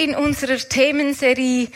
[0.00, 1.68] In unserer Themenserie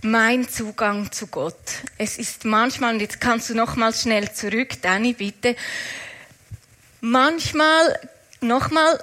[0.00, 1.58] Mein Zugang zu Gott.
[1.98, 5.56] Es ist manchmal, und jetzt kannst du nochmal schnell zurück, Dani, bitte.
[7.00, 7.98] Manchmal,
[8.40, 9.02] nochmal,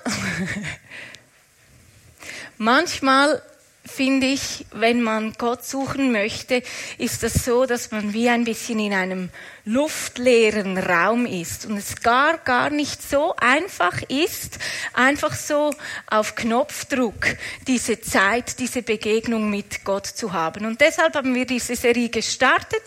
[2.58, 3.42] manchmal
[3.84, 6.64] finde ich, wenn man Gott suchen möchte,
[6.98, 9.30] ist das so, dass man wie ein bisschen in einem
[9.66, 14.58] luftleeren Raum ist und es gar, gar nicht so einfach ist,
[14.94, 15.72] einfach so
[16.08, 17.26] auf Knopfdruck
[17.68, 20.66] diese Zeit, diese Begegnung mit Gott zu haben.
[20.66, 22.82] Und deshalb haben wir diese Serie gestartet.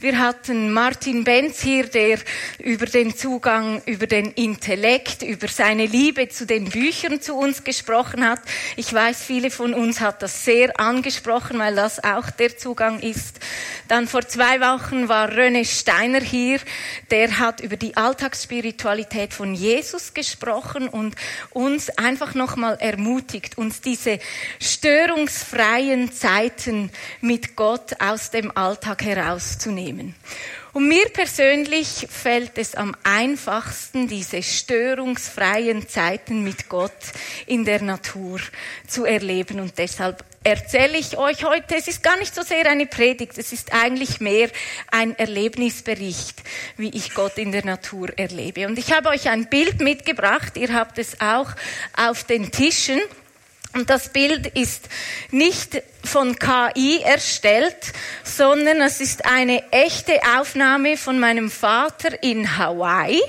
[0.00, 2.18] Wir hatten Martin Benz hier, der
[2.58, 8.28] über den Zugang, über den Intellekt, über seine Liebe zu den Büchern zu uns gesprochen
[8.28, 8.40] hat.
[8.76, 13.38] Ich weiß, viele von uns hat das sehr angesprochen, weil das auch der Zugang ist.
[13.88, 16.60] Dann vor zwei Wochen war René Steiner Trainer hier,
[17.10, 21.14] der hat über die Alltagsspiritualität von Jesus gesprochen und
[21.50, 24.18] uns einfach nochmal ermutigt, uns diese
[24.60, 30.14] störungsfreien Zeiten mit Gott aus dem Alltag herauszunehmen.
[30.78, 36.92] Und mir persönlich fällt es am einfachsten, diese störungsfreien Zeiten mit Gott
[37.46, 38.38] in der Natur
[38.86, 39.58] zu erleben.
[39.58, 43.52] Und deshalb erzähle ich euch heute, es ist gar nicht so sehr eine Predigt, es
[43.52, 44.50] ist eigentlich mehr
[44.92, 46.44] ein Erlebnisbericht,
[46.76, 48.68] wie ich Gott in der Natur erlebe.
[48.68, 51.50] Und ich habe euch ein Bild mitgebracht, ihr habt es auch
[51.96, 53.00] auf den Tischen.
[53.74, 54.88] Und das Bild ist
[55.32, 57.92] nicht von KI erstellt,
[58.24, 63.20] sondern es ist eine echte Aufnahme von meinem Vater in Hawaii.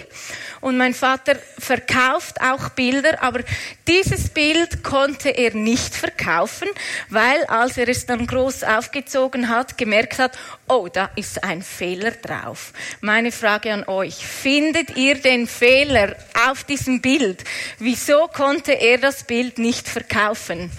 [0.62, 3.42] Und mein Vater verkauft auch Bilder, aber
[3.88, 6.68] dieses Bild konnte er nicht verkaufen,
[7.08, 10.38] weil als er es dann groß aufgezogen hat, gemerkt hat,
[10.68, 12.74] oh, da ist ein Fehler drauf.
[13.00, 16.16] Meine Frage an euch, findet ihr den Fehler
[16.50, 17.44] auf diesem Bild?
[17.78, 20.72] Wieso konnte er das Bild nicht verkaufen?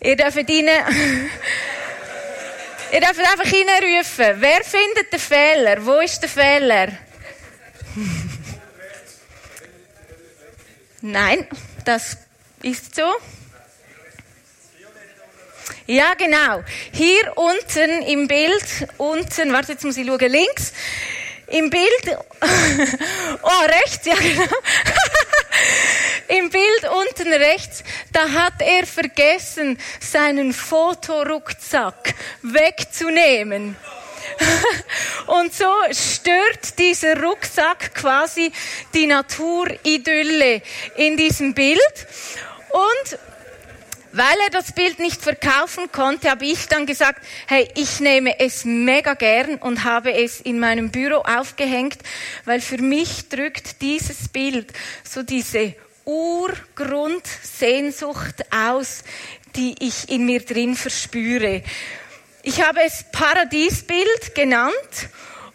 [0.00, 0.68] Ihr dürft ihn,
[2.92, 4.40] ihr dürft einfach hineinrufen.
[4.40, 5.84] Wer findet den Fehler?
[5.84, 6.88] Wo ist der Fehler?
[11.00, 11.48] Nein,
[11.84, 12.16] das
[12.62, 13.12] ist so.
[15.86, 16.62] Ja, genau.
[16.92, 20.72] Hier unten im Bild, unten, warte, jetzt muss ich schauen, links.
[21.50, 22.04] Im Bild,
[23.42, 24.42] oh, rechts, ja, genau.
[26.28, 27.82] Im Bild unten rechts,
[28.12, 33.76] da hat er vergessen, seinen Fotorucksack wegzunehmen.
[35.26, 38.52] Und so stört dieser Rucksack quasi
[38.92, 40.62] die Naturidylle
[40.96, 42.06] in diesem Bild.
[42.70, 43.18] Und
[44.12, 48.64] weil er das Bild nicht verkaufen konnte, habe ich dann gesagt, hey, ich nehme es
[48.64, 51.98] mega gern und habe es in meinem Büro aufgehängt,
[52.44, 54.72] weil für mich drückt dieses Bild
[55.04, 59.04] so diese Urgrundsehnsucht aus,
[59.56, 61.62] die ich in mir drin verspüre.
[62.42, 64.72] Ich habe es Paradiesbild genannt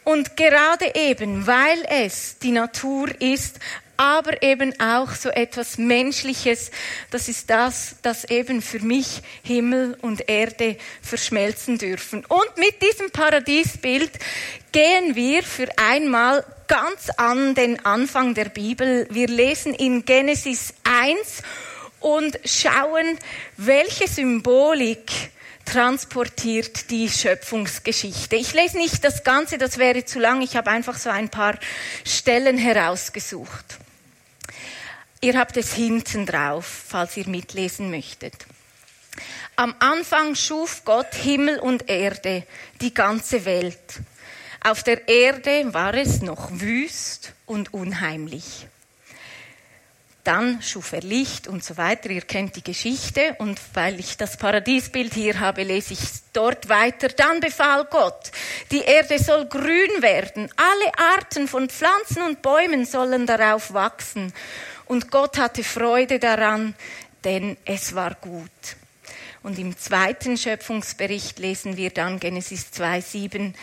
[0.04, 3.60] und gerade eben, weil es die Natur ist,
[3.98, 6.72] aber eben auch so etwas Menschliches,
[7.12, 12.26] das ist das, das eben für mich Himmel und Erde verschmelzen dürfen.
[12.26, 14.12] Und mit diesem Paradiesbild
[14.72, 19.08] gehen wir für einmal ganz an den Anfang der Bibel.
[19.12, 21.44] Wir lesen in Genesis 1
[22.00, 23.18] und schauen,
[23.58, 25.12] welche Symbolik
[25.66, 28.36] transportiert die Schöpfungsgeschichte.
[28.36, 30.42] Ich lese nicht das Ganze, das wäre zu lang.
[30.42, 31.58] Ich habe einfach so ein paar
[32.06, 33.80] Stellen herausgesucht.
[35.22, 38.34] Ihr habt es hinten drauf, falls ihr mitlesen möchtet.
[39.56, 42.44] Am Anfang schuf Gott Himmel und Erde,
[42.82, 44.02] die ganze Welt.
[44.62, 48.68] Auf der Erde war es noch wüst und unheimlich.
[50.24, 52.10] Dann schuf er Licht und so weiter.
[52.10, 53.36] Ihr kennt die Geschichte.
[53.40, 56.00] Und weil ich das Paradiesbild hier habe, lese ich
[56.32, 57.10] dort weiter.
[57.10, 58.32] Dann befahl Gott,
[58.72, 60.50] die Erde soll grün werden.
[60.56, 64.34] Alle Arten von Pflanzen und Bäumen sollen darauf wachsen.
[64.86, 66.74] Und Gott hatte Freude daran,
[67.26, 68.50] denn es war gut.
[69.44, 73.54] Und im zweiten Schöpfungsbericht lesen wir dann Genesis 2,7.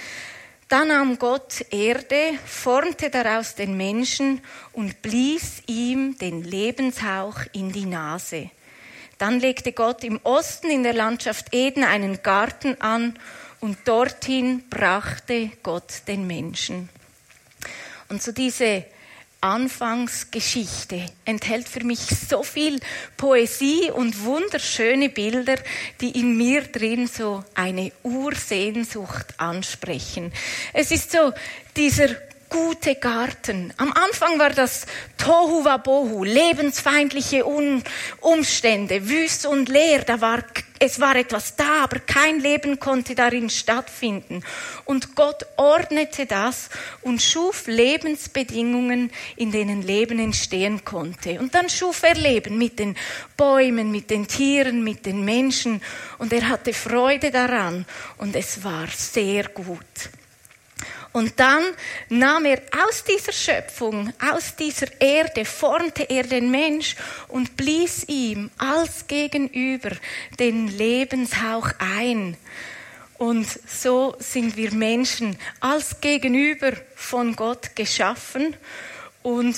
[0.71, 4.41] Da nahm Gott Erde, formte daraus den Menschen
[4.73, 8.51] und blies ihm den Lebenshauch in die Nase.
[9.19, 13.19] Dann legte Gott im Osten in der Landschaft Eden einen Garten an
[13.59, 16.89] und dorthin brachte Gott den Menschen.
[18.09, 18.85] Und so diese
[19.43, 22.79] Anfangsgeschichte enthält für mich so viel
[23.17, 25.57] Poesie und wunderschöne Bilder,
[26.01, 30.33] die in mir drin so eine Ursehnsucht ansprechen.
[30.75, 31.33] Es ist so
[31.75, 32.09] dieser
[32.50, 33.73] gute Garten.
[33.76, 34.85] Am Anfang war das
[35.17, 37.44] Tohu Wabohu, lebensfeindliche
[38.20, 40.00] Umstände, wüst und leer.
[40.00, 40.43] Da war,
[40.81, 44.43] es war etwas da, aber kein Leben konnte darin stattfinden.
[44.85, 46.69] Und Gott ordnete das
[47.02, 51.38] und schuf Lebensbedingungen, in denen Leben entstehen konnte.
[51.38, 52.97] Und dann schuf er Leben mit den
[53.37, 55.81] Bäumen, mit den Tieren, mit den Menschen.
[56.19, 57.87] Und er hatte Freude daran.
[58.19, 59.87] Und es war sehr gut.
[61.12, 61.65] Und dann
[62.09, 66.95] nahm er aus dieser Schöpfung, aus dieser Erde, formte er den Mensch
[67.29, 69.91] und blies ihm als Gegenüber
[70.39, 72.37] den Lebenshauch ein.
[73.19, 78.57] Und so sind wir Menschen als Gegenüber von Gott geschaffen
[79.23, 79.57] und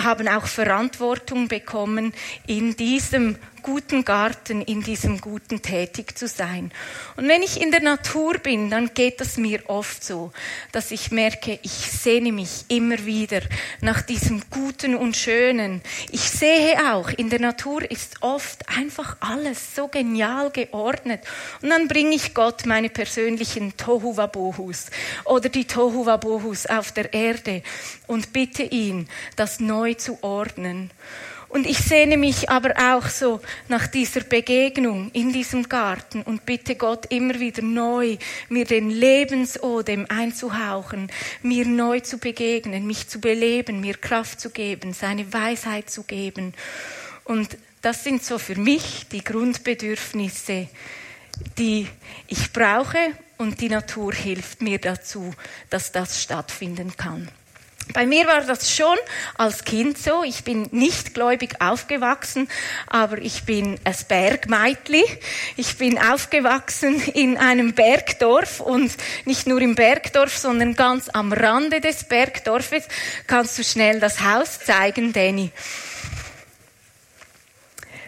[0.00, 2.12] haben auch Verantwortung bekommen
[2.46, 6.70] in diesem guten Garten, in diesem Guten tätig zu sein.
[7.16, 10.32] Und wenn ich in der Natur bin, dann geht es mir oft so,
[10.70, 13.40] dass ich merke, ich sehne mich immer wieder
[13.80, 15.80] nach diesem Guten und Schönen.
[16.12, 21.22] Ich sehe auch, in der Natur ist oft einfach alles so genial geordnet.
[21.62, 24.86] Und dann bringe ich Gott meine persönlichen Tohuwabohus
[25.24, 27.62] oder die Tohuwabohus auf der Erde
[28.06, 30.90] und bitte ihn, das neu zu ordnen.
[31.54, 36.74] Und ich sehne mich aber auch so nach dieser Begegnung in diesem Garten und bitte
[36.74, 38.16] Gott immer wieder neu,
[38.48, 41.12] mir den Lebensodem einzuhauchen,
[41.42, 46.54] mir neu zu begegnen, mich zu beleben, mir Kraft zu geben, seine Weisheit zu geben.
[47.22, 50.66] Und das sind so für mich die Grundbedürfnisse,
[51.56, 51.86] die
[52.26, 52.98] ich brauche
[53.38, 55.32] und die Natur hilft mir dazu,
[55.70, 57.28] dass das stattfinden kann.
[57.92, 58.96] Bei mir war das schon
[59.36, 60.24] als Kind so.
[60.24, 62.48] Ich bin nicht gläubig aufgewachsen,
[62.86, 65.04] aber ich bin ein Bergmeitli.
[65.56, 68.92] Ich bin aufgewachsen in einem Bergdorf und
[69.26, 72.84] nicht nur im Bergdorf, sondern ganz am Rande des Bergdorfes.
[73.26, 75.52] Kannst du schnell das Haus zeigen, Danny?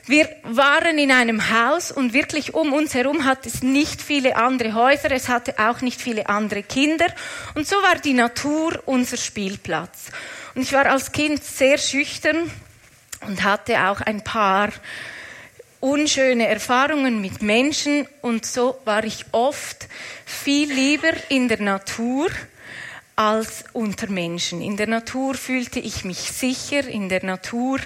[0.09, 4.75] Wir waren in einem Haus und wirklich um uns herum hat es nicht viele andere
[4.75, 7.07] Häuser, es hatte auch nicht viele andere Kinder
[7.57, 10.13] und so war die Natur unser Spielplatz.
[10.55, 12.49] Und ich war als Kind sehr schüchtern
[13.27, 14.69] und hatte auch ein paar
[15.81, 19.89] unschöne Erfahrungen mit Menschen und so war ich oft
[20.25, 22.29] viel lieber in der Natur
[23.17, 24.61] als unter Menschen.
[24.61, 27.81] In der Natur fühlte ich mich sicher, in der Natur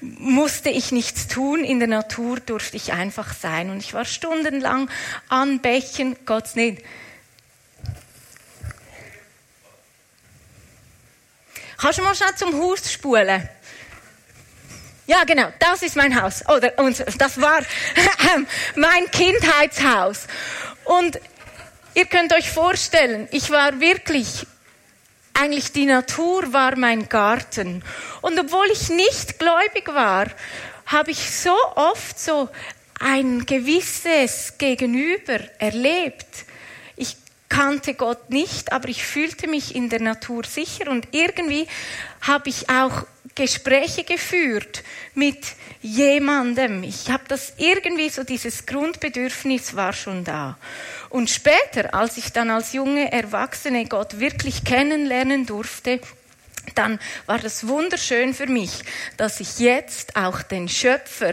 [0.00, 3.68] musste ich nichts tun, in der Natur durfte ich einfach sein.
[3.68, 4.90] Und ich war stundenlang
[5.28, 6.82] an Bächen, Gott's nicht.
[11.76, 13.48] Kannst du mal schnell zum Haus spulen?
[15.06, 16.46] Ja, genau, das ist mein Haus.
[16.48, 16.70] Oder
[17.18, 17.60] das war
[18.76, 20.26] mein Kindheitshaus.
[20.84, 21.20] Und
[21.94, 24.46] ihr könnt euch vorstellen, ich war wirklich
[25.34, 27.82] eigentlich die Natur war mein Garten.
[28.20, 30.26] Und obwohl ich nicht gläubig war,
[30.86, 32.48] habe ich so oft so
[32.98, 36.44] ein gewisses Gegenüber erlebt.
[36.96, 37.16] Ich
[37.48, 41.66] kannte Gott nicht, aber ich fühlte mich in der Natur sicher und irgendwie
[42.20, 43.06] habe ich auch
[43.40, 44.82] Gespräche geführt
[45.14, 45.38] mit
[45.80, 46.82] jemandem.
[46.82, 50.58] Ich habe das irgendwie so, dieses Grundbedürfnis war schon da.
[51.08, 56.00] Und später, als ich dann als junge Erwachsene Gott wirklich kennenlernen durfte,
[56.74, 58.82] dann war das wunderschön für mich,
[59.16, 61.32] dass ich jetzt auch den Schöpfer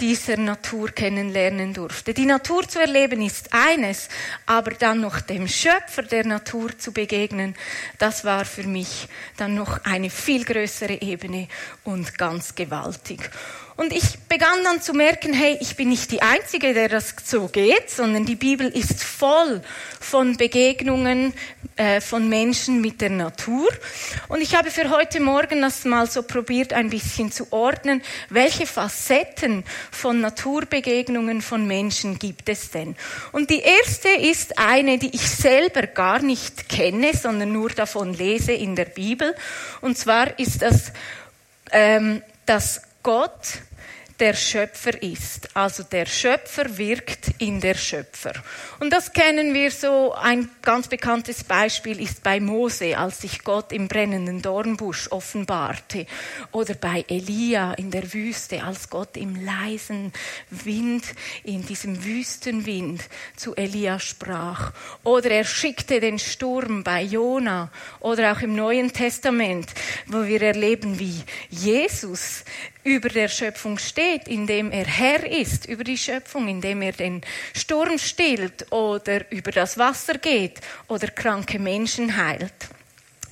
[0.00, 2.12] dieser Natur kennenlernen durfte.
[2.14, 4.08] Die Natur zu erleben ist eines,
[4.44, 7.54] aber dann noch dem Schöpfer der Natur zu begegnen,
[7.98, 11.48] das war für mich dann noch eine viel größere Ebene
[11.84, 13.30] und ganz gewaltig.
[13.76, 17.48] Und ich begann dann zu merken, hey, ich bin nicht die Einzige, der das so
[17.48, 19.60] geht, sondern die Bibel ist voll
[20.00, 21.34] von Begegnungen
[21.76, 23.68] äh, von Menschen mit der Natur.
[24.28, 28.66] Und ich habe für heute Morgen das mal so probiert, ein bisschen zu ordnen, welche
[28.66, 32.96] Facetten von Naturbegegnungen von Menschen gibt es denn?
[33.32, 38.52] Und die erste ist eine, die ich selber gar nicht kenne, sondern nur davon lese
[38.52, 39.34] in der Bibel.
[39.82, 40.92] Und zwar ist das,
[41.72, 43.62] ähm, dass Gott
[44.18, 45.54] der Schöpfer ist.
[45.54, 48.32] Also der Schöpfer wirkt in der Schöpfer.
[48.80, 50.14] Und das kennen wir so.
[50.14, 56.06] Ein ganz bekanntes Beispiel ist bei Mose, als sich Gott im brennenden Dornbusch offenbarte.
[56.52, 60.12] Oder bei Elia in der Wüste, als Gott im leisen
[60.50, 61.04] Wind,
[61.44, 63.02] in diesem Wüstenwind
[63.36, 64.72] zu Elia sprach.
[65.04, 67.70] Oder er schickte den Sturm bei Jona.
[68.00, 69.68] Oder auch im Neuen Testament,
[70.06, 72.44] wo wir erleben, wie Jesus
[72.86, 77.20] über der Schöpfung steht, indem er Herr ist über die Schöpfung, indem er den
[77.54, 82.54] Sturm stillt oder über das Wasser geht oder kranke Menschen heilt.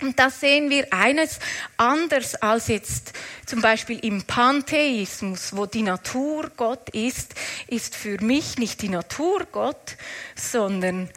[0.00, 1.38] Und da sehen wir eines
[1.76, 3.12] anders als jetzt
[3.46, 7.34] zum Beispiel im Pantheismus, wo die Natur Gott ist,
[7.68, 9.96] ist für mich nicht die Natur Gott,
[10.34, 11.08] sondern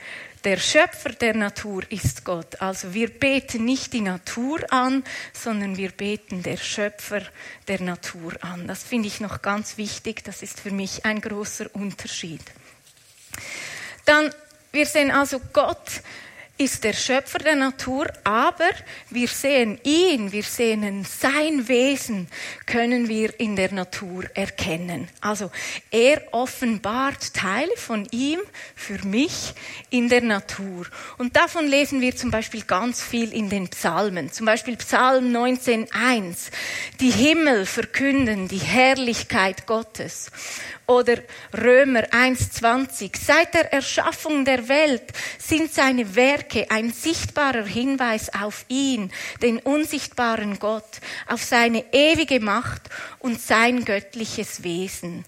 [0.47, 2.61] der Schöpfer der Natur ist Gott.
[2.61, 7.21] Also wir beten nicht die Natur an, sondern wir beten der Schöpfer
[7.67, 8.65] der Natur an.
[8.65, 10.23] Das finde ich noch ganz wichtig.
[10.23, 12.39] Das ist für mich ein großer Unterschied.
[14.05, 14.33] Dann,
[14.71, 16.01] wir sehen also Gott
[16.57, 18.69] ist der Schöpfer der Natur, aber
[19.09, 22.27] wir sehen ihn, wir sehen sein Wesen,
[22.65, 25.07] können wir in der Natur erkennen.
[25.21, 25.51] Also
[25.91, 28.39] er offenbart Teile von ihm
[28.75, 29.53] für mich
[29.89, 30.87] in der Natur.
[31.17, 34.31] Und davon lesen wir zum Beispiel ganz viel in den Psalmen.
[34.31, 36.51] Zum Beispiel Psalm 19.1.
[36.99, 40.31] Die Himmel verkünden die Herrlichkeit Gottes.
[40.87, 41.17] Oder
[41.53, 43.11] Römer 1.20.
[43.21, 45.03] Seit der Erschaffung der Welt
[45.37, 52.83] sind seine Werke ein sichtbarer Hinweis auf ihn, den unsichtbaren Gott, auf seine ewige Macht
[53.19, 55.25] und sein göttliches Wesen.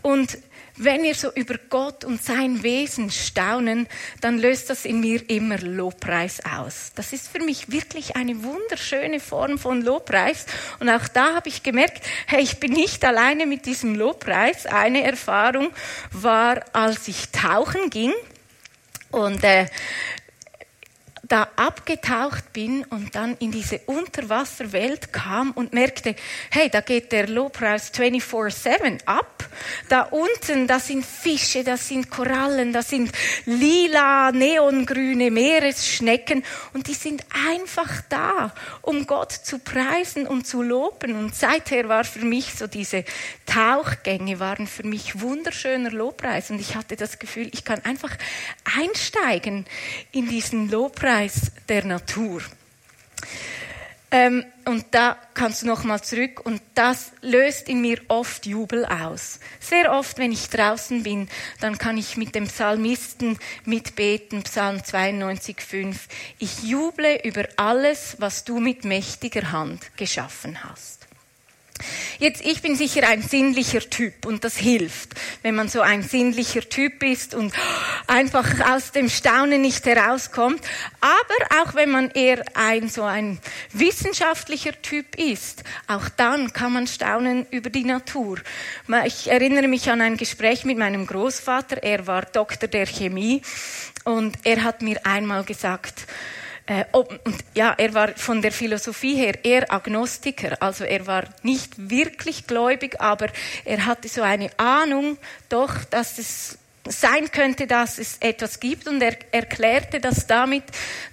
[0.00, 0.38] Und
[0.76, 3.86] wenn wir so über Gott und sein Wesen staunen,
[4.20, 6.92] dann löst das in mir immer Lobpreis aus.
[6.94, 10.46] Das ist für mich wirklich eine wunderschöne Form von Lobpreis.
[10.80, 14.66] Und auch da habe ich gemerkt, hey, ich bin nicht alleine mit diesem Lobpreis.
[14.66, 15.70] Eine Erfahrung
[16.10, 18.12] war, als ich tauchen ging.
[19.10, 19.66] Und äh,
[21.22, 26.16] da abgetaucht bin und dann in diese Unterwasserwelt kam und merkte,
[26.50, 29.48] hey, da geht der Lobpreis 24-7 ab.
[29.88, 33.12] Da unten, da sind Fische, da sind Korallen, da sind
[33.46, 41.16] lila, neongrüne Meeresschnecken und die sind einfach da, um Gott zu preisen und zu loben.
[41.16, 43.04] Und seither war für mich so diese
[43.46, 48.16] Tauchgänge waren für mich wunderschöner Lobpreis und ich hatte das Gefühl, ich kann einfach
[48.78, 49.66] einsteigen
[50.10, 52.42] in diesen Lobpreis Preis der Natur.
[54.10, 59.38] Ähm, und da kannst du nochmal zurück und das löst in mir oft Jubel aus.
[59.60, 61.28] Sehr oft, wenn ich draußen bin,
[61.60, 65.94] dann kann ich mit dem Psalmisten mitbeten, Psalm 92,5.
[66.40, 71.01] Ich juble über alles, was du mit mächtiger Hand geschaffen hast.
[72.18, 75.10] Jetzt, ich bin sicher ein sinnlicher Typ und das hilft,
[75.42, 77.52] wenn man so ein sinnlicher Typ ist und
[78.06, 80.60] einfach aus dem Staunen nicht herauskommt.
[81.00, 83.38] Aber auch wenn man eher ein so ein
[83.72, 88.38] wissenschaftlicher Typ ist, auch dann kann man staunen über die Natur.
[89.04, 91.82] Ich erinnere mich an ein Gespräch mit meinem Großvater.
[91.82, 93.42] Er war Doktor der Chemie
[94.04, 96.06] und er hat mir einmal gesagt,
[96.66, 97.08] äh, und
[97.54, 103.00] ja, er war von der Philosophie her eher Agnostiker, also er war nicht wirklich gläubig,
[103.00, 103.28] aber
[103.64, 106.58] er hatte so eine Ahnung doch, dass es
[106.88, 108.88] sein könnte, dass es etwas gibt.
[108.88, 110.64] Und er erklärte das damit,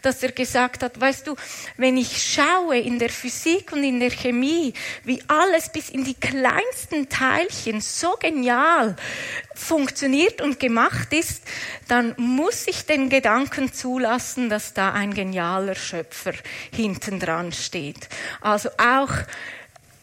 [0.02, 1.36] dass er gesagt hat, weißt du,
[1.78, 4.74] wenn ich schaue in der Physik und in der Chemie,
[5.04, 8.96] wie alles bis in die kleinsten Teilchen so genial
[9.54, 11.44] funktioniert und gemacht ist,
[11.88, 16.34] dann muss ich den Gedanken zulassen, dass da ein genialer Schöpfer
[16.74, 18.10] hinten dran steht.
[18.42, 19.12] Also auch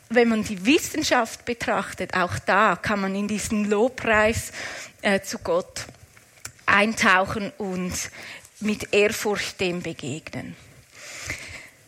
[0.09, 4.53] wenn man die Wissenschaft betrachtet, auch da kann man in diesen Lobpreis
[5.07, 5.87] äh, zu Gott
[6.67, 7.93] eintauchen und
[8.59, 10.57] mit Ehrfurcht dem begegnen.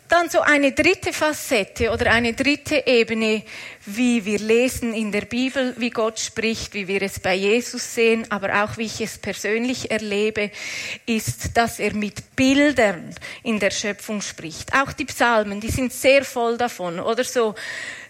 [0.08, 3.42] Dann so eine dritte Facette oder eine dritte Ebene,
[3.84, 8.25] wie wir lesen in der Bibel, wie Gott spricht, wie wir es bei Jesus sehen,
[8.30, 10.50] aber auch wie ich es persönlich erlebe,
[11.04, 14.72] ist, dass er mit Bildern in der Schöpfung spricht.
[14.75, 17.00] Auch die Psalmen, die sind sehr voll davon.
[17.00, 17.54] Oder so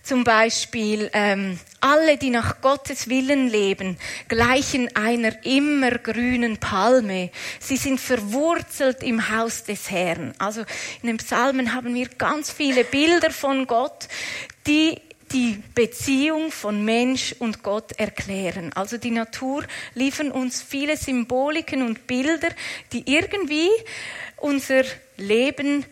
[0.09, 7.31] zum Beispiel, ähm, alle, die nach Gottes Willen leben, gleichen einer immergrünen Palme.
[7.61, 10.33] Sie sind verwurzelt im Haus des Herrn.
[10.39, 10.63] Also
[11.03, 14.09] in den Psalmen haben wir ganz viele Bilder von Gott,
[14.67, 14.99] die
[15.31, 18.73] die Beziehung von Mensch und Gott erklären.
[18.75, 19.63] Also die Natur
[19.93, 22.49] liefern uns viele Symboliken und Bilder,
[22.93, 23.69] die irgendwie
[24.39, 24.85] unser
[25.19, 25.85] Leben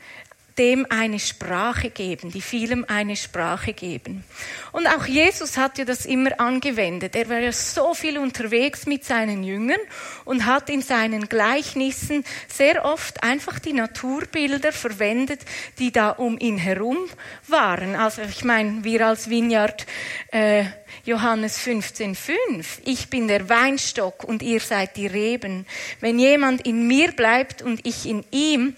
[0.58, 4.24] dem eine Sprache geben, die vielem eine Sprache geben.
[4.72, 7.14] Und auch Jesus hat ja das immer angewendet.
[7.14, 9.80] Er war ja so viel unterwegs mit seinen Jüngern
[10.24, 15.40] und hat in seinen Gleichnissen sehr oft einfach die Naturbilder verwendet,
[15.78, 16.98] die da um ihn herum
[17.48, 17.94] waren.
[17.94, 19.86] Also ich meine, wir als Vineyard
[20.32, 20.64] äh,
[21.04, 22.80] Johannes 15,5.
[22.84, 25.66] Ich bin der Weinstock und ihr seid die Reben.
[26.00, 28.74] Wenn jemand in mir bleibt und ich in ihm,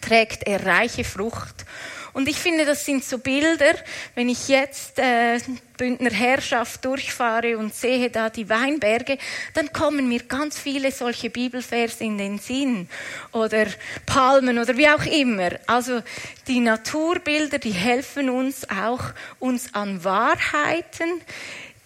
[0.00, 1.64] trägt er reiche Frucht.
[2.12, 3.74] Und ich finde, das sind so Bilder,
[4.14, 5.38] wenn ich jetzt äh,
[5.76, 9.16] Bündner Herrschaft durchfahre und sehe da die Weinberge,
[9.54, 12.88] dann kommen mir ganz viele solche Bibelverse in den Sinn
[13.32, 13.66] oder
[14.06, 15.50] Palmen oder wie auch immer.
[15.66, 16.02] Also
[16.48, 19.04] die Naturbilder, die helfen uns auch,
[19.38, 21.20] uns an Wahrheiten,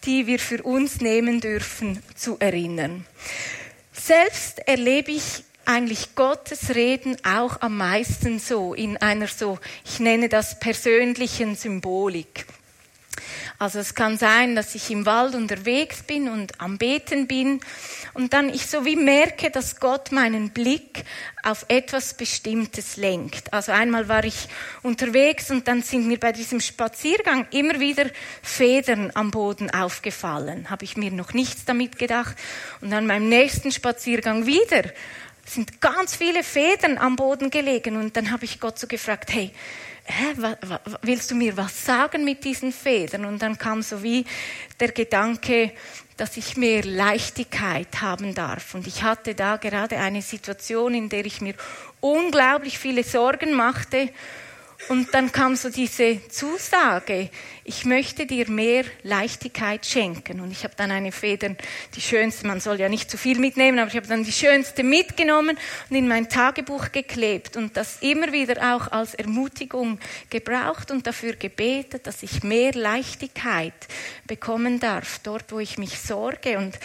[0.05, 3.07] die wir für uns nehmen dürfen, zu erinnern.
[3.93, 10.29] Selbst erlebe ich eigentlich Gottes Reden auch am meisten so in einer so, ich nenne
[10.29, 12.47] das persönlichen Symbolik.
[13.59, 17.61] Also es kann sein, dass ich im Wald unterwegs bin und am Beten bin
[18.13, 21.05] und dann ich so wie merke, dass Gott meinen Blick
[21.43, 23.53] auf etwas Bestimmtes lenkt.
[23.53, 24.49] Also einmal war ich
[24.83, 28.07] unterwegs und dann sind mir bei diesem Spaziergang immer wieder
[28.43, 30.69] Federn am Boden aufgefallen.
[30.69, 32.37] Habe ich mir noch nichts damit gedacht
[32.81, 34.83] und dann beim nächsten Spaziergang wieder
[35.47, 39.51] sind ganz viele Federn am Boden gelegen und dann habe ich Gott so gefragt, hey,
[40.05, 40.57] hä,
[41.03, 43.25] willst du mir was sagen mit diesen Federn?
[43.25, 44.25] Und dann kam so wie
[44.81, 45.73] der Gedanke,
[46.17, 48.75] dass ich mehr Leichtigkeit haben darf.
[48.75, 51.55] Und ich hatte da gerade eine Situation, in der ich mir
[52.01, 54.11] unglaublich viele Sorgen machte
[54.89, 57.31] und dann kam so diese Zusage,
[57.65, 60.41] ich möchte dir mehr Leichtigkeit schenken.
[60.41, 61.57] Und ich habe dann eine Feder,
[61.95, 64.83] die schönste, man soll ja nicht zu viel mitnehmen, aber ich habe dann die schönste
[64.83, 65.57] mitgenommen
[65.89, 69.99] und in mein Tagebuch geklebt und das immer wieder auch als Ermutigung
[70.29, 73.73] gebraucht und dafür gebetet, dass ich mehr Leichtigkeit
[74.27, 76.59] bekommen darf, dort wo ich mich sorge.
[76.59, 76.79] Und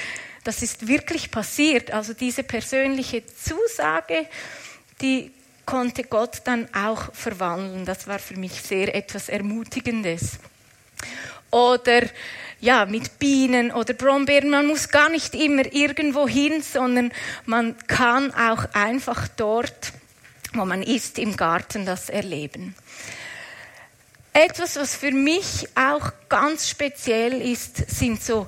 [0.46, 1.92] das ist wirklich passiert.
[1.92, 4.28] Also diese persönliche Zusage,
[5.02, 5.32] die
[5.70, 7.86] konnte Gott dann auch verwandeln.
[7.86, 10.40] Das war für mich sehr etwas Ermutigendes.
[11.52, 12.02] Oder
[12.60, 14.50] ja, mit Bienen oder Brombeeren.
[14.50, 17.12] Man muss gar nicht immer irgendwo hin, sondern
[17.46, 19.94] man kann auch einfach dort,
[20.54, 22.74] wo man ist, im Garten das erleben.
[24.34, 28.48] Etwas, was für mich auch ganz speziell ist, sind so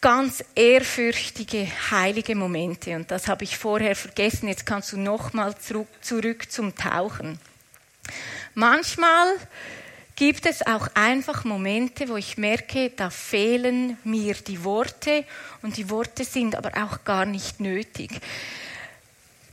[0.00, 2.94] ganz ehrfürchtige, heilige Momente.
[2.94, 4.48] Und das habe ich vorher vergessen.
[4.48, 7.38] Jetzt kannst du nochmal zurück, zurück zum Tauchen.
[8.54, 9.34] Manchmal
[10.16, 15.24] gibt es auch einfach Momente, wo ich merke, da fehlen mir die Worte
[15.62, 18.10] und die Worte sind aber auch gar nicht nötig.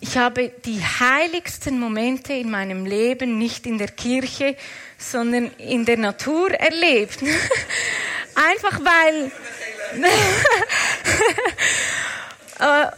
[0.02, 4.56] Ich habe die heiligsten Momente in meinem Leben nicht in der Kirche,
[4.98, 7.20] sondern in der Natur erlebt.
[8.36, 9.32] einfach weil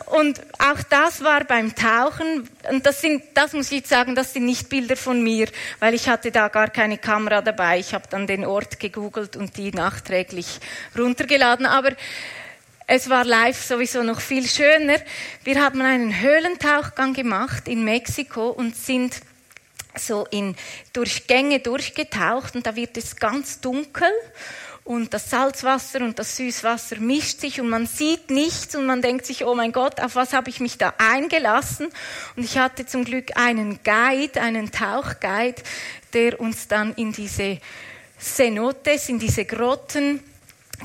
[0.07, 2.49] und auch das war beim Tauchen.
[2.69, 5.47] Und das sind, das muss ich sagen, das sind nicht Bilder von mir,
[5.79, 7.79] weil ich hatte da gar keine Kamera dabei.
[7.79, 10.59] Ich habe dann den Ort gegoogelt und die nachträglich
[10.97, 11.65] runtergeladen.
[11.65, 11.91] Aber
[12.85, 14.99] es war live sowieso noch viel schöner.
[15.43, 19.21] Wir haben einen Höhlentauchgang gemacht in Mexiko und sind
[19.99, 20.55] so in
[20.93, 24.07] Durchgänge durchgetaucht und da wird es ganz dunkel
[24.87, 29.25] und das Salzwasser und das Süßwasser mischt sich und man sieht nichts und man denkt
[29.25, 31.89] sich, oh mein Gott, auf was habe ich mich da eingelassen?
[32.37, 35.61] Und ich hatte zum Glück einen Guide, einen Tauchguide,
[36.13, 37.59] der uns dann in diese
[38.17, 40.23] Cenotes, in diese Grotten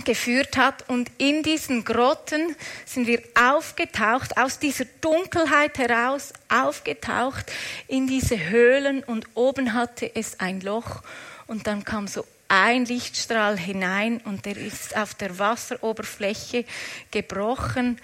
[0.04, 0.88] geführt hat.
[0.88, 7.52] Und in diesen Grotten sind wir aufgetaucht, aus dieser Dunkelheit heraus aufgetaucht
[7.86, 11.02] in diese Höhlen und oben hatte es ein Loch
[11.46, 16.66] und dann kam so ein Lichtstrahl hinein und der ist auf der Wasseroberfläche
[17.10, 17.98] gebrochen.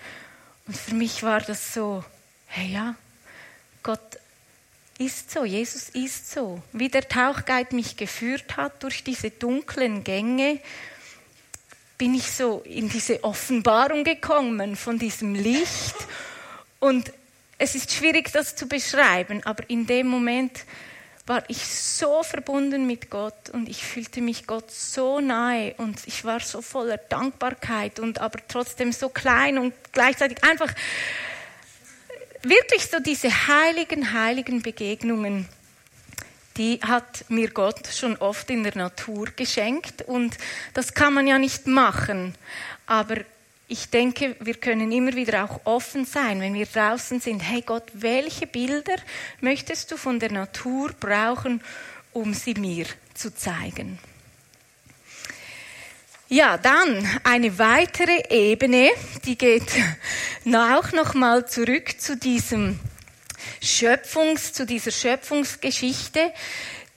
[0.66, 2.02] Und für mich war das so,
[2.46, 2.94] hey ja,
[3.82, 4.00] Gott
[4.98, 6.62] ist so, Jesus ist so.
[6.72, 10.60] Wie der Tauchguide mich geführt hat durch diese dunklen Gänge,
[11.98, 15.96] bin ich so in diese Offenbarung gekommen von diesem Licht.
[16.80, 17.12] Und
[17.58, 20.64] es ist schwierig, das zu beschreiben, aber in dem Moment
[21.28, 26.24] war ich so verbunden mit Gott und ich fühlte mich Gott so nahe und ich
[26.24, 30.72] war so voller Dankbarkeit und aber trotzdem so klein und gleichzeitig einfach
[32.42, 35.48] wirklich so diese heiligen, heiligen Begegnungen,
[36.56, 40.36] die hat mir Gott schon oft in der Natur geschenkt und
[40.72, 42.34] das kann man ja nicht machen,
[42.86, 43.18] aber
[43.70, 47.40] ich denke, wir können immer wieder auch offen sein, wenn wir draußen sind.
[47.40, 48.96] Hey Gott, welche Bilder
[49.42, 51.60] möchtest du von der Natur brauchen,
[52.14, 53.98] um sie mir zu zeigen?
[56.30, 58.90] Ja, dann eine weitere Ebene,
[59.26, 59.70] die geht
[60.46, 62.80] auch noch mal zurück zu diesem
[63.60, 66.32] Schöpfungs, zu dieser Schöpfungsgeschichte.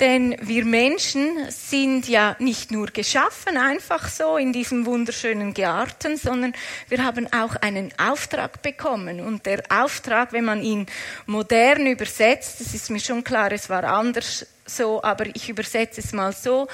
[0.02, 6.56] Denn wir Menschen sind ja nicht nur geschaffen einfach so in diesem wunderschönen Garten, sondern
[6.90, 9.22] wir haben auch einen Auftrag bekommen.
[9.22, 10.88] Und der Auftrag, wenn man ihn
[11.28, 16.14] modern übersetzt, das ist mir schon klar, es war anders so, aber ich übersetze es
[16.14, 16.68] mal so.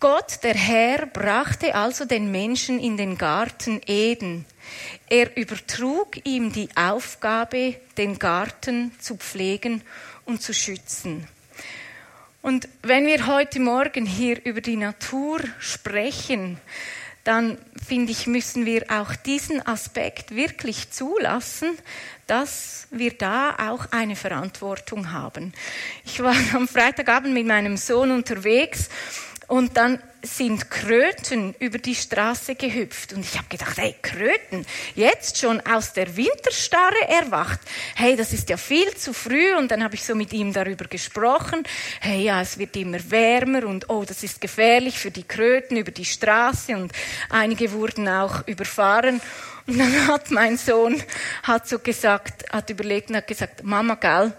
[0.00, 4.46] Gott, der Herr, brachte also den Menschen in den Garten Eden.
[5.10, 9.82] Er übertrug ihm die Aufgabe, den Garten zu pflegen
[10.24, 11.28] und zu schützen.
[12.46, 16.60] Und wenn wir heute Morgen hier über die Natur sprechen,
[17.24, 21.76] dann finde ich, müssen wir auch diesen Aspekt wirklich zulassen,
[22.28, 25.54] dass wir da auch eine Verantwortung haben.
[26.04, 28.90] Ich war am Freitagabend mit meinem Sohn unterwegs
[29.48, 33.12] und dann sind Kröten über die Straße gehüpft.
[33.12, 37.60] Und ich habe gedacht, hey, Kröten, jetzt schon aus der Winterstarre erwacht.
[37.94, 39.54] Hey, das ist ja viel zu früh.
[39.54, 41.62] Und dann habe ich so mit ihm darüber gesprochen.
[42.00, 45.92] Hey, ja, es wird immer wärmer und oh, das ist gefährlich für die Kröten über
[45.92, 46.74] die Straße.
[46.74, 46.92] Und
[47.30, 49.20] einige wurden auch überfahren.
[49.66, 51.00] Und dann hat mein Sohn
[51.44, 54.32] hat so gesagt, hat überlegt und hat gesagt, Mama, gell,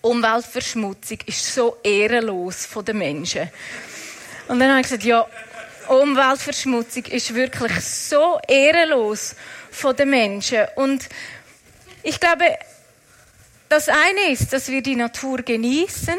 [0.00, 3.50] Umweltverschmutzung ist so ehrenlos von den Menschen.
[4.48, 5.26] Und dann habe ich gesagt, ja,
[5.88, 9.36] Umweltverschmutzung ist wirklich so ehrenlos
[9.70, 10.66] von den Menschen.
[10.74, 11.06] Und
[12.02, 12.44] ich glaube,
[13.68, 16.18] das eine ist, dass wir die Natur genießen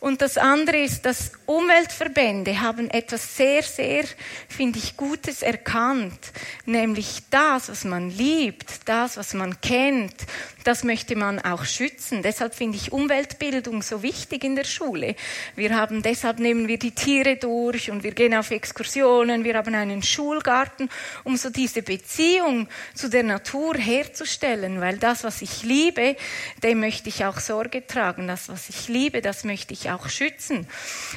[0.00, 4.02] und das andere ist, dass Umweltverbände haben etwas sehr, sehr,
[4.48, 6.18] finde ich, Gutes erkannt,
[6.66, 10.16] nämlich das, was man liebt, das, was man kennt,
[10.64, 12.22] das möchte man auch schützen.
[12.22, 15.16] Deshalb finde ich Umweltbildung so wichtig in der Schule.
[15.56, 19.74] Wir haben, deshalb nehmen wir die Tiere durch und wir gehen auf Exkursionen, wir haben
[19.74, 20.88] einen Schulgarten,
[21.24, 26.16] um so diese Beziehung zu der Natur herzustellen, weil das, was ich liebe,
[26.62, 28.28] dem möchte ich auch Sorge tragen.
[28.28, 30.66] Das, was ich liebe, das möchte ich auch schützen.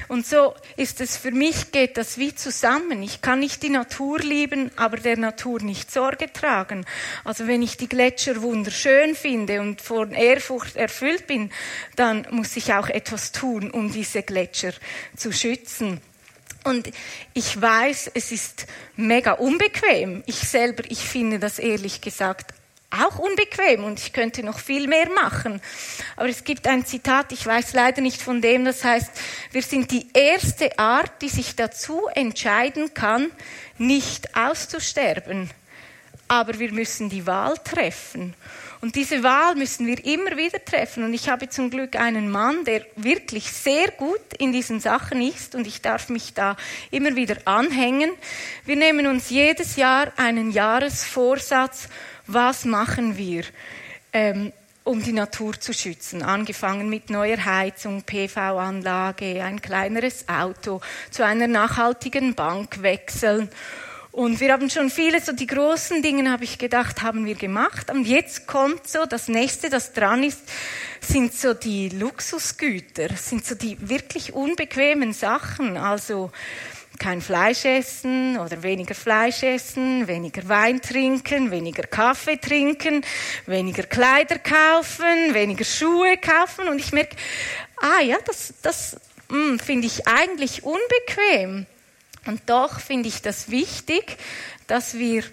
[0.08, 3.03] Und so ist es für mich, geht das wie zusammen.
[3.03, 6.86] Ich kann nicht die Natur lieben, aber der Natur nicht Sorge tragen.
[7.23, 11.51] Also wenn ich die Gletscher wunderschön finde, finde und von Ehrfurcht erfüllt bin,
[11.97, 14.71] dann muss ich auch etwas tun, um diese Gletscher
[15.17, 15.99] zu schützen.
[16.63, 16.89] Und
[17.33, 20.23] ich weiß, es ist mega unbequem.
[20.25, 22.53] Ich selber, ich finde das ehrlich gesagt
[22.91, 25.61] auch unbequem und ich könnte noch viel mehr machen.
[26.15, 29.11] Aber es gibt ein Zitat, ich weiß leider nicht von dem, das heißt,
[29.51, 33.31] wir sind die erste Art, die sich dazu entscheiden kann,
[33.77, 35.49] nicht auszusterben.
[36.29, 38.33] Aber wir müssen die Wahl treffen.
[38.85, 41.03] Und diese Wahl müssen wir immer wieder treffen.
[41.03, 45.55] Und ich habe zum Glück einen Mann, der wirklich sehr gut in diesen Sachen ist
[45.55, 46.55] und ich darf mich da
[46.91, 48.11] immer wieder anhängen.
[48.63, 51.89] Wir nehmen uns jedes Jahr einen Jahresvorsatz,
[52.27, 53.45] was machen wir,
[54.13, 56.21] ähm, um die Natur zu schützen.
[56.21, 63.49] Angefangen mit neuer Heizung, PV-Anlage, ein kleineres Auto, zu einer nachhaltigen Bank wechseln
[64.15, 67.91] und wir haben schon viele, so die großen Dinge, habe ich gedacht, haben wir gemacht.
[67.91, 70.39] Und jetzt kommt so das nächste, das dran ist,
[71.01, 75.75] sind so die Luxusgüter, sind so die wirklich unbequemen Sachen.
[75.75, 76.32] Also
[76.97, 83.04] kein Fleisch essen oder weniger Fleisch essen, weniger Wein trinken, weniger Kaffee trinken,
[83.47, 86.69] weniger Kleider kaufen, weniger Schuhe kaufen.
[86.69, 87.17] Und ich merke,
[87.82, 88.95] ah ja, das, das
[89.28, 91.65] hm, finde ich eigentlich unbequem.
[92.25, 94.17] Und doch finde ich das wichtig,
[94.67, 95.23] dass wir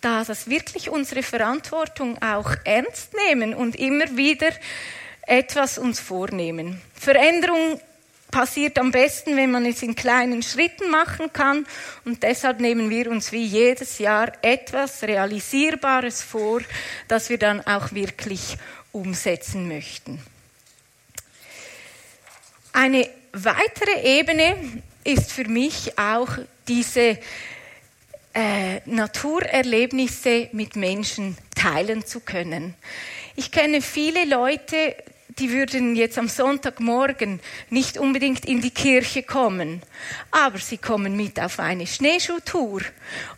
[0.00, 4.50] da das wirklich unsere Verantwortung auch ernst nehmen und immer wieder
[5.26, 6.80] etwas uns vornehmen.
[6.94, 7.80] Veränderung
[8.32, 11.64] passiert am besten, wenn man es in kleinen Schritten machen kann.
[12.04, 16.62] Und deshalb nehmen wir uns wie jedes Jahr etwas Realisierbares vor,
[17.06, 18.56] das wir dann auch wirklich
[18.90, 20.20] umsetzen möchten.
[22.72, 26.28] Eine weitere Ebene ist für mich auch
[26.68, 27.18] diese
[28.34, 32.74] äh, Naturerlebnisse mit Menschen teilen zu können.
[33.36, 34.94] Ich kenne viele Leute,
[35.38, 37.40] die würden jetzt am Sonntagmorgen
[37.70, 39.82] nicht unbedingt in die Kirche kommen,
[40.30, 42.82] aber sie kommen mit auf eine Schneeschuhtour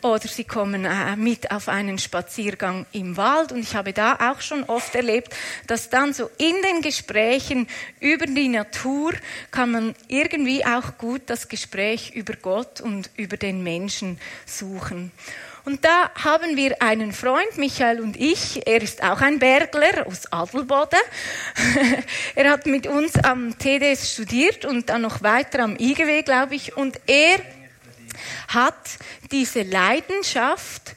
[0.03, 4.41] oder sie kommen äh, mit auf einen Spaziergang im Wald und ich habe da auch
[4.41, 5.35] schon oft erlebt,
[5.67, 7.69] dass dann so in den Gesprächen
[8.01, 9.13] über die Natur
[9.51, 15.13] kann man irgendwie auch gut das Gespräch über Gott und über den Menschen suchen.
[15.65, 18.67] Und da haben wir einen Freund, Michael und ich.
[18.67, 20.99] Er ist auch ein Bergler aus Adelboden.
[22.35, 26.77] er hat mit uns am TDS studiert und dann noch weiter am IGW, glaube ich.
[26.77, 27.39] Und er
[28.49, 28.75] hat
[29.33, 30.95] diese Leidenschaft,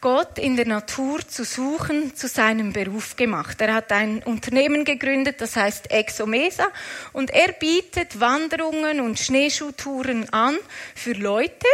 [0.00, 3.60] Gott in der Natur zu suchen zu seinem Beruf gemacht.
[3.60, 6.68] Er hat ein Unternehmen gegründet, das heißt Exomesa,
[7.12, 10.56] und er bietet Wanderungen und Schneeschuhtouren an
[10.94, 11.66] für Leute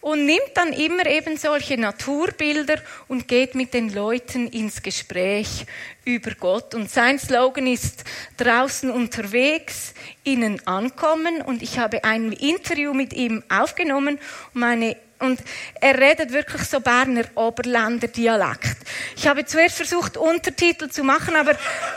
[0.00, 5.66] und nimmt dann immer eben solche Naturbilder und geht mit den Leuten ins Gespräch
[6.04, 6.74] über Gott.
[6.74, 8.04] Und sein Slogan ist
[8.38, 11.42] draußen unterwegs, innen ankommen.
[11.42, 14.18] Und ich habe ein Interview mit ihm aufgenommen
[14.54, 15.40] und meine und
[15.80, 18.76] er redet wirklich so Berner Oberländer Dialekt.
[19.16, 21.52] Ich habe zuerst versucht, Untertitel zu machen, aber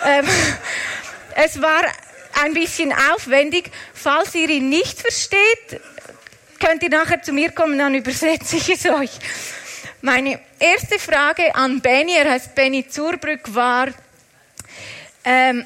[0.05, 0.25] ähm,
[1.35, 1.81] es war
[2.43, 3.71] ein bisschen aufwendig.
[3.93, 5.81] Falls ihr ihn nicht versteht,
[6.59, 9.11] könnt ihr nachher zu mir kommen, dann übersetze ich es euch.
[10.01, 13.87] Meine erste Frage an Benny, er heißt Benny Zurbrück, war,
[15.23, 15.65] ähm,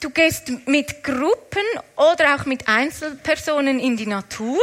[0.00, 1.64] du gehst mit Gruppen
[1.96, 4.62] oder auch mit Einzelpersonen in die Natur,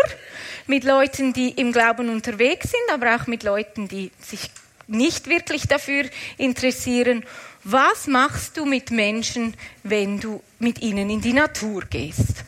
[0.70, 4.52] mit Leuten, die im Glauben unterwegs sind, aber auch mit Leuten, die sich
[4.88, 6.06] nicht wirklich dafür
[6.38, 7.24] interessieren.
[7.64, 12.46] Was machst du mit Menschen, wenn du mit ihnen in die Natur gehst?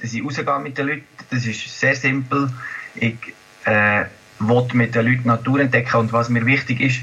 [0.00, 1.04] dass ich rausgehe mit den Leuten.
[1.30, 2.52] Das ist sehr simpel.
[2.96, 3.14] Ich
[3.64, 4.04] äh,
[4.40, 7.02] will mit den Leuten Natur entdecken und was mir wichtig ist.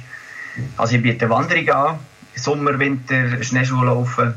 [0.78, 2.00] Also ich biete Wanderungen an,
[2.36, 4.34] Sommer, Winter, Schneeschuhe laufen.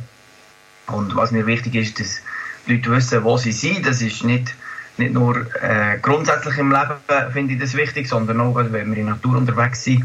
[0.89, 2.21] Und was mir wichtig ist, dass
[2.67, 3.87] die Leute wissen, wo sie sind.
[3.87, 4.55] Das ist nicht,
[4.97, 6.95] nicht nur äh, grundsätzlich im Leben,
[7.33, 10.05] finde ich das wichtig, sondern auch, wenn wir in der Natur unterwegs sind,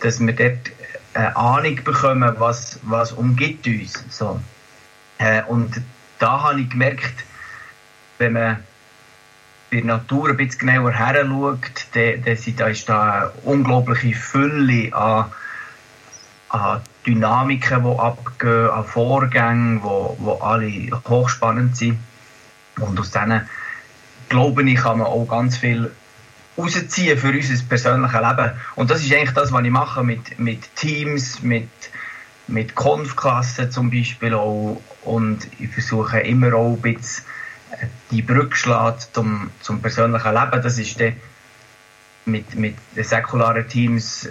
[0.00, 0.70] dass wir dort
[1.14, 4.04] eine Ahnung bekommen, was, was umgibt uns.
[4.08, 4.40] So.
[5.18, 5.80] Äh, und
[6.18, 7.24] da habe ich gemerkt,
[8.18, 8.56] wenn man
[9.70, 14.14] bei der Natur ein bisschen genauer her schaut, dann, dann da ist da eine unglaubliche
[14.14, 15.32] Fülle an,
[16.52, 21.98] an Dynamiken, die abgehen, an Vorgängen, die, die alle hochspannend sind.
[22.78, 23.48] Und aus diesen,
[24.28, 25.90] glaube ich, kann man auch ganz viel
[26.56, 28.50] rausziehen für unser persönliches Leben.
[28.76, 31.70] Und das ist eigentlich das, was ich mache mit, mit Teams, mit,
[32.46, 34.80] mit Konfklassen zum Beispiel auch.
[35.04, 37.24] Und ich versuche immer auch ein bisschen
[38.10, 41.16] die Brücke schlägt zum, zum persönlichen Leben, das ist dann
[42.24, 44.28] mit, mit säkularen Teams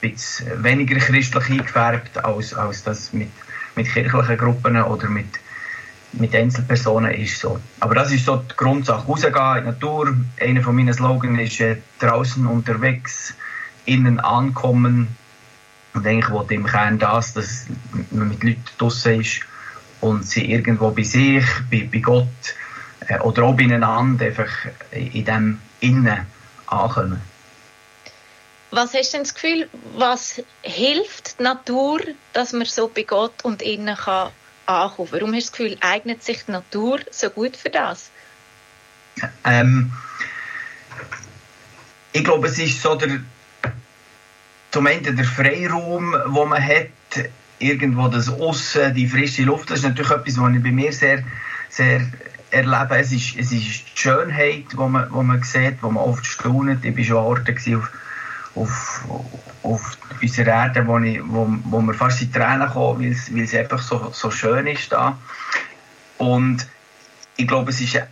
[0.00, 3.30] bisschen weniger christlich eingefärbt, als, als das mit,
[3.76, 5.28] mit kirchlichen Gruppen oder mit,
[6.12, 7.58] mit Einzelpersonen ist so.
[7.80, 9.06] Aber das ist so die Grundsache.
[9.06, 10.16] Rausgehen in die Natur.
[10.40, 13.34] Einer von meinen Slogans ist äh, draußen unterwegs,
[13.84, 15.08] innen ankommen.
[15.94, 17.66] Und eigentlich wollte im Kern das, dass
[18.10, 19.40] man mit Leuten draußen ist
[20.00, 22.54] und sie irgendwo bei sich, bei, bei Gott
[23.08, 24.50] äh, oder auch beieinander einfach
[24.92, 26.26] in dem Innen
[26.66, 27.20] ankommen.
[28.70, 32.00] Was hast du denn das Gefühl, was hilft die Natur,
[32.32, 34.30] dass man so bei Gott und innen kann
[34.66, 35.08] ankommen?
[35.10, 38.10] Warum hast du das Gefühl, eignet sich die Natur so gut für das?
[39.44, 39.90] Ähm,
[42.12, 43.20] ich glaube, es ist so der,
[44.70, 46.88] zum einen der Freiraum, wo man hat,
[47.58, 51.24] irgendwo das Aussen, die frische Luft, das ist natürlich etwas, was ich bei mir sehr,
[51.70, 52.06] sehr
[52.50, 52.98] erlebe.
[52.98, 56.84] Es ist, es ist die Schönheit, die man, wo man sieht, wo man oft staunt.
[56.84, 57.54] Ich war schon an Orten
[58.58, 59.04] auf,
[59.62, 63.80] auf unserer Erde, wo, ich, wo, wo mir fast in Tränen kommen, weil es, einfach
[63.80, 65.18] so, so schön ist da.
[66.18, 66.66] Und
[67.36, 68.02] ich glaube, es ist die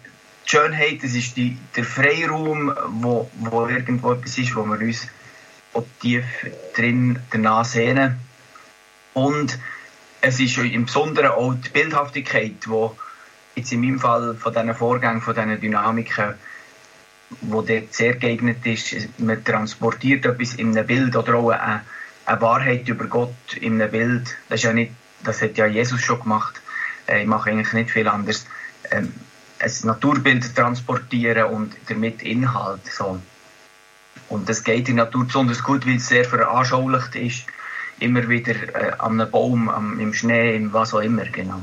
[0.44, 5.08] Schönheit, es ist die, der Freiraum, wo, wo irgendwo etwas ist, wo wir uns
[6.00, 6.24] tief
[6.74, 8.18] drin danach sehnen.
[9.14, 9.58] Und
[10.20, 12.88] es ist im Besonderen auch die Bildhaftigkeit, die
[13.56, 16.34] jetzt in meinem Fall von diesen Vorgängen, von diesen Dynamiken,
[17.40, 21.82] wo dort sehr geeignet ist, man transportiert etwas in einem Bild oder auch eine,
[22.24, 24.36] eine Wahrheit über Gott in einem Bild.
[24.48, 24.92] Das, ist ja nicht,
[25.24, 26.60] das hat ja Jesus schon gemacht.
[27.06, 28.46] Äh, ich mache eigentlich nicht viel anderes.
[28.90, 29.12] Ähm,
[29.58, 32.86] ein Naturbild transportieren und damit Inhalt.
[32.86, 33.20] So.
[34.28, 37.46] Und das geht in der Natur besonders gut, weil es sehr veranschaulicht ist
[37.98, 41.62] immer wieder äh, an einem Baum, am, im Schnee, im was auch immer, genau.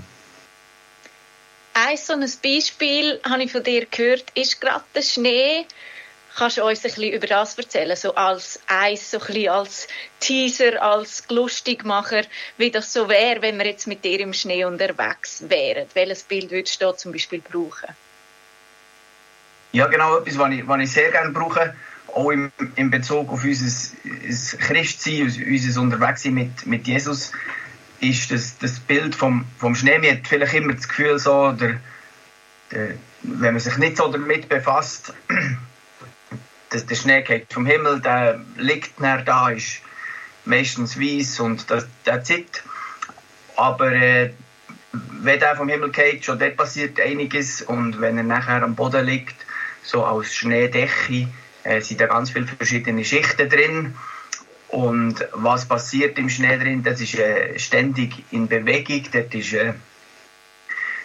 [1.73, 5.65] Ein so ein Beispiel habe ich von dir gehört, ist gerade der Schnee.
[6.35, 9.87] Kannst du uns ein bisschen über das erzählen, so als Eis, so ein bisschen als
[10.19, 12.23] Teaser, als Lustigmacher,
[12.57, 15.87] wie das so wäre, wenn wir jetzt mit dir im Schnee unterwegs wären?
[15.93, 17.95] Welches Bild würdest du da zum Beispiel brauchen?
[19.71, 21.75] Ja, genau, etwas, was ich, was ich sehr gerne brauche
[22.15, 23.95] auch im, in Bezug auf unser,
[24.59, 27.31] Christsein, unser Unterwegssein mit, mit Jesus,
[28.03, 29.97] ist das, das Bild vom, vom Schnee.
[29.97, 31.79] Man hat vielleicht immer das Gefühl, so, der,
[32.71, 35.13] der, wenn man sich nicht so damit befasst,
[36.69, 39.81] dass der Schnee geht vom Himmel, der liegt näher da, ist
[40.45, 42.63] meistens weiß und das, der zieht.
[43.55, 44.33] Aber äh,
[44.91, 49.05] wenn er vom Himmel geht, schon dort passiert einiges und wenn er nachher am Boden
[49.05, 49.35] liegt,
[49.83, 51.27] so als Schneedecke,
[51.63, 53.95] äh, sind da ganz viele verschiedene Schichten drin.
[54.73, 59.73] Und was passiert im Schnee drin, das ist äh, ständig in Bewegung, dort ist, äh,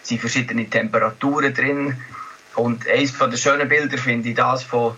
[0.02, 1.94] sind verschiedene Temperaturen drin.
[2.54, 4.96] Und eines der schönen Bilder finde ich das von,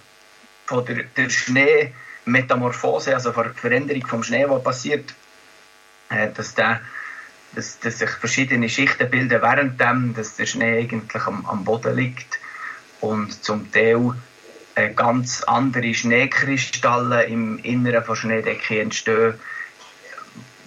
[0.67, 5.17] von der, der Schneemetamorphose, also der Veränderung vom Schnee, die passiert,
[6.11, 6.81] äh, dass, der,
[7.57, 9.81] dass, dass sich verschiedene Schichten bilden während
[10.17, 12.39] dass der Schnee eigentlich am, am Boden liegt.
[13.01, 14.15] Und zum Teil
[14.95, 19.35] ganz andere Schneekristalle im Inneren von Schneedecke entstehen,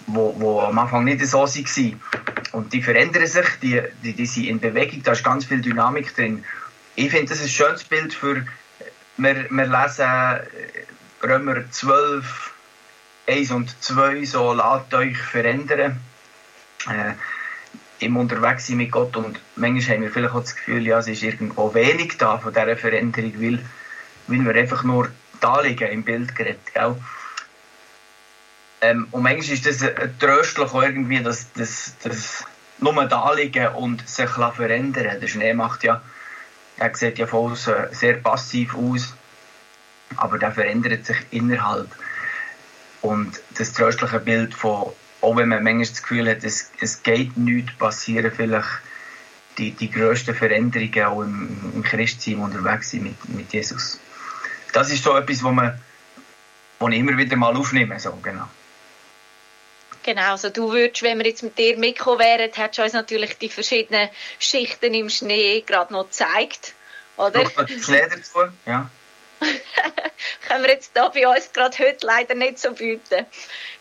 [0.06, 2.00] wo, wo am Anfang nicht so waren.
[2.52, 6.14] Und die verändern sich, die, die, die sind in Bewegung, da ist ganz viel Dynamik
[6.14, 6.44] drin.
[6.94, 8.46] Ich finde, das ist ein schönes Bild für,
[9.16, 12.52] wir, wir lesen äh, Römer 12,
[13.26, 15.98] 1 und 2, so lasst euch verändern.
[16.88, 17.14] Äh,
[18.00, 21.22] im Unterwegssein mit Gott und manchmal haben wir vielleicht auch das Gefühl, ja, es ist
[21.22, 23.58] irgendwo wenig da von dieser Veränderung, weil,
[24.26, 25.08] weil wir einfach nur
[25.40, 26.96] da liegen im Bildgerät, gell?
[28.80, 29.84] Ähm, und manchmal ist das
[30.18, 31.94] tröstlich irgendwie, dass das,
[32.78, 36.02] nur da liegen und sich verändern Der Schnee macht ja,
[36.76, 39.14] er sieht ja außen sehr passiv aus,
[40.16, 41.88] aber der verändert sich innerhalb.
[43.00, 44.92] Und das tröstliche Bild von
[45.24, 48.68] auch wenn man manchmal das Gefühl hat, es, es geht nichts, passieren vielleicht
[49.56, 53.98] die, die grössten Veränderungen auch im, im Christsein unterwegs sind mit, mit Jesus.
[54.74, 55.80] Das ist so etwas, wo man
[56.78, 57.98] wo ich immer wieder mal aufnehme.
[57.98, 58.46] So, genau.
[60.02, 63.38] Genau, also du würdest, wenn wir jetzt mit dir mitgekommen wären, hättest du uns natürlich
[63.38, 66.74] die verschiedenen Schichten im Schnee gerade noch gezeigt,
[67.16, 67.50] oder?
[67.82, 68.90] Schnee dazu, ja.
[70.46, 73.24] Können wir jetzt da bei uns gerade heute leider nicht so bieten.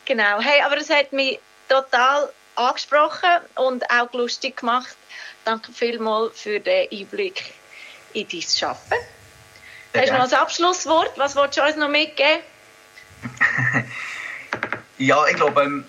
[0.05, 4.95] Genau, hey, aber es hat mich total angesprochen und auch lustig gemacht.
[5.43, 7.53] Danke vielmals für den Einblick
[8.13, 8.97] in dein Schaffen.
[9.95, 11.11] Hast du noch ein Abschlusswort?
[11.17, 12.41] Was willst du uns noch mitgeben?
[14.97, 15.85] ja, ich glaube, ähm,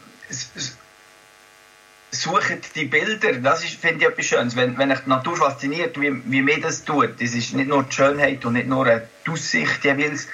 [2.11, 3.35] sucht die Bilder.
[3.35, 4.57] Das ist, finde ich, etwas Schönes.
[4.57, 7.21] Wenn, wenn euch die Natur fasziniert, wie, wie mir das tut.
[7.21, 10.29] Das ist nicht nur die Schönheit und nicht nur die Aussicht jeweils,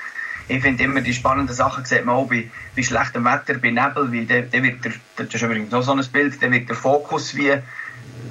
[0.49, 4.11] ich finde immer die spannenden Sachen sieht man auch bei, bei schlechtem Wetter, bei Nebel,
[4.11, 6.75] wie der, der wird der, das ist übrigens noch so ein Bild, der wird der
[6.75, 7.51] Fokus wie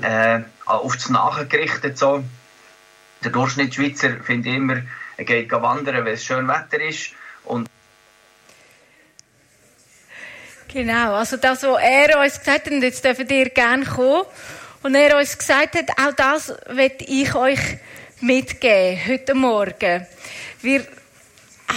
[0.01, 2.23] äh, auf das Nachgerichtet so.
[3.23, 4.83] Der Durchschnittsschweizer finde ich immer, er
[5.25, 7.11] geht wandern, wenn es schön Wetter ist
[7.45, 7.67] und
[10.71, 14.23] Genau, also das, was er uns gesagt hat, und jetzt dürfen ihr gerne kommen,
[14.83, 17.59] und er uns gesagt hat, auch das werde ich euch
[18.21, 20.05] mitgeben, heute Morgen.
[20.61, 20.85] Wir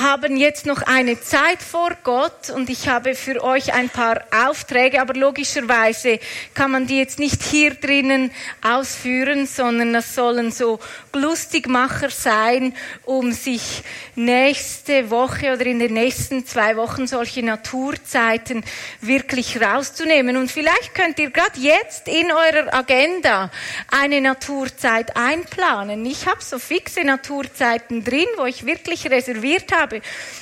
[0.00, 5.00] haben jetzt noch eine Zeit vor Gott und ich habe für euch ein paar Aufträge,
[5.00, 6.18] aber logischerweise
[6.54, 8.30] kann man die jetzt nicht hier drinnen
[8.62, 10.78] ausführen, sondern das sollen so
[11.12, 12.74] Lustigmacher sein,
[13.04, 13.82] um sich
[14.14, 18.64] nächste Woche oder in den nächsten zwei Wochen solche Naturzeiten
[19.02, 20.38] wirklich rauszunehmen.
[20.38, 23.50] Und vielleicht könnt ihr gerade jetzt in eurer Agenda
[23.90, 26.04] eine Naturzeit einplanen.
[26.06, 30.00] Ich habe so fixe Naturzeiten drin, wo ich wirklich reserviert habe habe,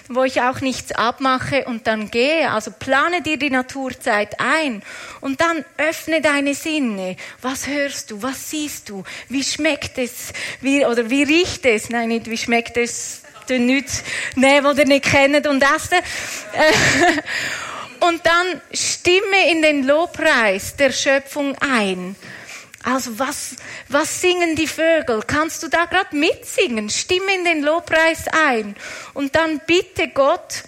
[0.08, 2.50] wo ich auch nichts abmache und dann gehe.
[2.50, 4.82] Also plane dir die Naturzeit ein
[5.20, 7.16] und dann öffne deine Sinne.
[7.40, 8.22] Was hörst du?
[8.22, 9.02] Was siehst du?
[9.28, 10.32] Wie schmeckt es?
[10.60, 11.90] Wie, oder wie riecht es?
[11.90, 13.22] Nein, nicht wie schmeckt es?
[13.48, 14.04] Nichts
[14.36, 15.98] nehmen, die ihr nicht kennt und essen.
[18.00, 22.14] und dann stimme in den Lobpreis der Schöpfung ein.
[22.82, 23.56] Also was,
[23.88, 25.22] was singen die Vögel?
[25.26, 26.88] Kannst du da gerade mitsingen?
[26.88, 28.74] Stimme in den Lobpreis ein
[29.12, 30.64] und dann bitte Gott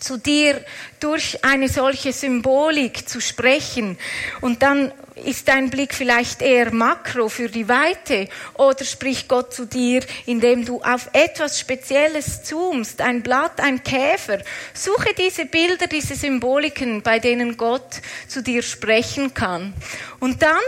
[0.00, 0.64] zu dir
[1.00, 3.98] durch eine solche Symbolik zu sprechen.
[4.40, 4.92] Und dann
[5.24, 10.64] ist dein Blick vielleicht eher makro für die Weite oder spricht Gott zu dir, indem
[10.64, 14.38] du auf etwas Spezielles zoomst, ein Blatt, ein Käfer.
[14.72, 19.74] Suche diese Bilder, diese Symboliken, bei denen Gott zu dir sprechen kann.
[20.20, 20.58] Und dann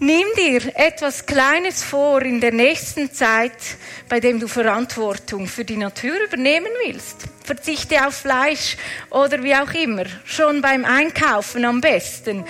[0.00, 3.52] Nimm dir etwas Kleines vor in der nächsten Zeit,
[4.08, 7.24] bei dem du Verantwortung für die Natur übernehmen willst.
[7.44, 8.76] Verzichte auf Fleisch
[9.10, 10.04] oder wie auch immer.
[10.24, 12.44] Schon beim Einkaufen am besten.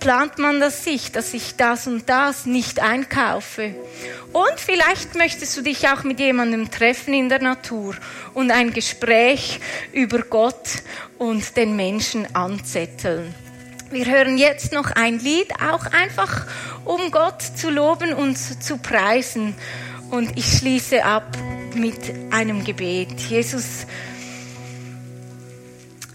[0.00, 3.74] Plant man das sich, dass ich das und das nicht einkaufe.
[4.32, 7.94] Und vielleicht möchtest du dich auch mit jemandem treffen in der Natur
[8.34, 9.60] und ein Gespräch
[9.92, 10.82] über Gott
[11.16, 13.45] und den Menschen anzetteln.
[13.90, 16.46] Wir hören jetzt noch ein Lied, auch einfach
[16.84, 19.54] um Gott zu loben und zu preisen.
[20.10, 21.36] Und ich schließe ab
[21.74, 23.20] mit einem Gebet.
[23.20, 23.86] Jesus,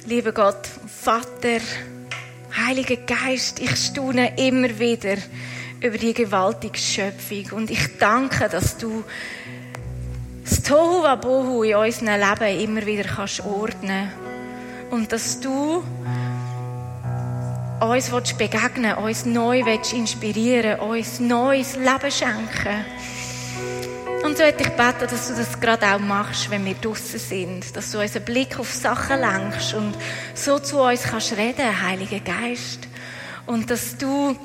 [0.05, 0.67] lieber Gott,
[1.01, 1.61] Vater,
[2.67, 5.15] Heiliger Geist, ich staune immer wieder
[5.79, 9.05] über die gewaltige Schöpfung und ich danke, dass du
[10.43, 14.11] das Tohu Wabohu in unserem Leben immer wieder kannst ordnen
[14.89, 15.81] und dass du
[17.81, 22.85] uns willst begegnen uns neu willst inspirieren uns neues Leben schenken
[24.23, 27.75] und so hätte ich beten, dass du das gerade auch machst, wenn wir draußen sind.
[27.75, 29.95] Dass du unseren Blick auf Sachen lenkst und
[30.35, 32.87] so zu uns kannst reden, Heiliger Geist.
[33.47, 34.35] Und dass du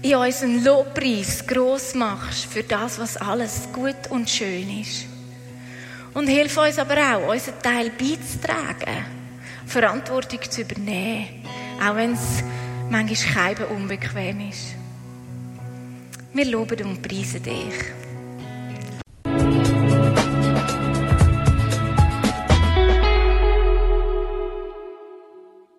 [0.00, 5.06] in unseren Lobpreis gross machst für das, was alles gut und schön ist.
[6.14, 9.04] Und hilf uns aber auch, unseren Teil beizutragen,
[9.66, 11.42] Verantwortung zu übernehmen,
[11.80, 12.42] auch wenn es
[12.90, 14.74] manchmal keinem unbequem ist.
[16.32, 17.74] Wir loben und preisen dich.